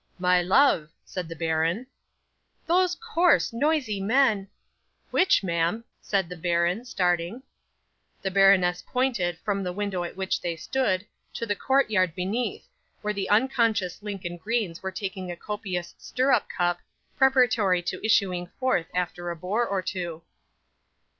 [0.17, 1.85] '"My love," said the baron.
[2.65, 4.47] '"Those coarse, noisy men"
[5.11, 7.43] '"Which, ma'am?" said the baron, starting.
[8.23, 12.67] 'The baroness pointed, from the window at which they stood, to the courtyard beneath,
[13.03, 16.79] where the unconscious Lincoln greens were taking a copious stirrup cup,
[17.15, 20.23] preparatory to issuing forth after a boar or two.